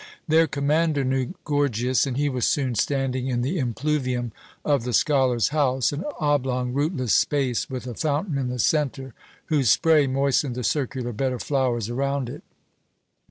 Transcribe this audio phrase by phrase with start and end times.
[0.27, 4.31] Their commander knew Gorgias, and he was soon standing in the impluvium
[4.65, 9.13] of the scholar's house, an oblong, roofless space, with a fountain in the centre,
[9.45, 12.41] whose spray moistened the circular bed of flowers around it.